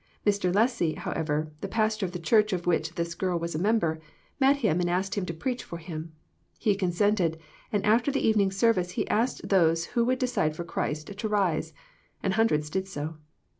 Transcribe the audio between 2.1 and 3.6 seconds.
the church of which this girl was a